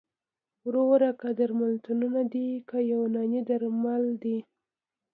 [0.67, 4.37] وروره که درملتونونه دي که یوناني درمل دي